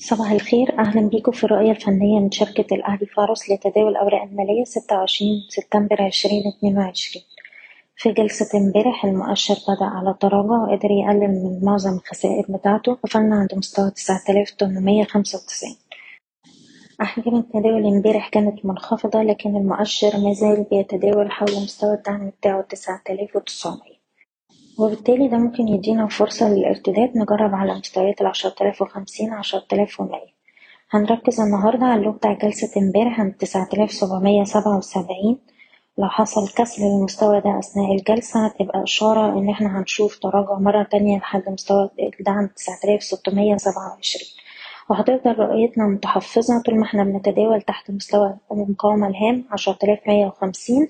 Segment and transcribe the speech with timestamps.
[0.00, 0.78] صباح الخير.
[0.78, 6.02] أهلا بيكم في الرؤية الفنية من شركة الأهلي فارس لتداول الأوراق المالية ستة وعشرين سبتمبر
[6.02, 7.24] عشرين اتنين وعشرين.
[7.96, 13.54] في جلسة امبارح المؤشر بدأ على تراجع وقدر يقلل من معظم الخسائر بتاعته قفلنا عند
[13.54, 15.76] مستوى تسعة آلاف تمنمية خمسة وتسعين.
[17.02, 23.36] أحجام التداول امبارح كانت منخفضة لكن المؤشر مازال بيتداول حول مستوى الدعم بتاعه تسعة آلاف
[23.36, 23.89] وتسعمية.
[24.78, 30.40] وبالتالي ده ممكن يدينا فرصة للارتداد نجرب على مستويات العشرة آلاف وخمسين عشرة آلاف ومية.
[30.90, 35.38] هنركز النهاردة على اللو بتاع جلسة امبارح عند تسعة آلاف سبعمية سبعة وسبعين.
[35.98, 41.18] لو حصل كسر للمستوى ده أثناء الجلسة هتبقى إشارة إن إحنا هنشوف تراجع مرة تانية
[41.18, 41.90] لحد مستوى
[42.20, 44.26] الدعم تسعة آلاف ستمية سبعة وعشرين.
[44.90, 50.88] وهتفضل رؤيتنا متحفظة طول ما إحنا بنتداول تحت مستوى المقاومة الهام عشرة آلاف مية وخمسين.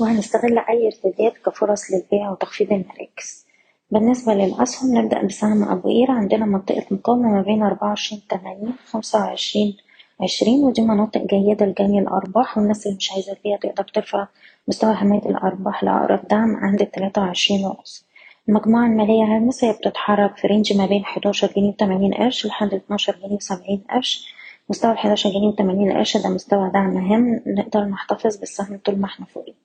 [0.00, 3.46] وهنستغل أي ارتداد كفرص للبيع وتخفيض المراكز.
[3.90, 9.18] بالنسبة للأسهم نبدأ بسهم أبو قير عندنا منطقة مقاومة ما بين أربعة وعشرين تمانين خمسة
[9.18, 9.76] وعشرين
[10.20, 12.58] عشرين ودي مناطق جيدة لجني الأرباح.
[12.58, 14.26] والناس اللي مش عايزة تبيع تقدر ترفع
[14.68, 18.04] مستوى حماية الأرباح لأقرب دعم عند التلاتة وعشرين ونص
[18.48, 23.16] المجموعة المالية هرمس هي بتتحرك في رينج ما بين حداشر جنيه وتمانين قرش لحد اتناشر
[23.22, 24.34] جنيه وسبعين قرش.
[24.68, 27.42] مستوى الحداشر جنيه وتمانين قرش ده مستوى دعم هام.
[27.46, 29.59] نقدر نحتفظ بالسهم طول ما إحنا فوقيه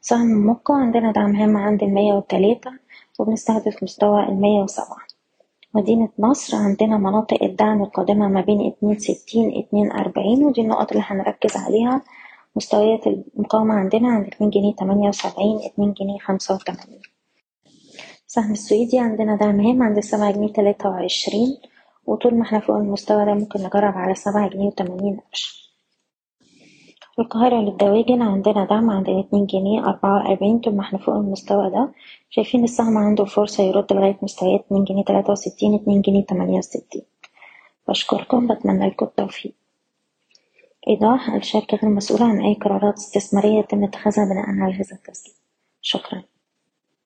[0.00, 2.70] سهم موقع عندنا دعم هام عند المية وتلاتة
[3.18, 5.06] وبنستهدف مستوى المية وسبعة.
[5.74, 11.04] مدينة نصر عندنا مناطق الدعم القادمة ما بين اتنين ستين اتنين أربعين ودي النقط اللي
[11.06, 12.02] هنركز عليها.
[12.56, 17.02] مستويات المقاومة عندنا عند اتنين جنيه تمانية وسبعين اتنين جنيه خمسة وتمانين.
[18.26, 21.56] سهم السويدي عندنا دعم هام عند سبعة جنيه تلاتة وعشرين
[22.06, 25.67] وطول ما إحنا فوق المستوى ده ممكن نجرب على سبعة جنيه وتمانين قرش.
[27.18, 31.92] القاهرة للدواجن عندنا دعم عند اتنين جنيه أربعة وأربعين طول ما إحنا فوق المستوى ده.
[32.30, 37.02] شايفين السهم عنده فرصة يرد لغاية مستويات اتنين جنيه تلاتة وستين اتنين جنيه تمانية وستين.
[37.88, 39.54] بشكركم بتمنى لكم التوفيق.
[40.88, 45.34] إيضاح الشركة غير مسؤولة عن أي قرارات استثمارية يتم اتخاذها بناء على هذا التسجيل
[45.82, 46.22] شكرا.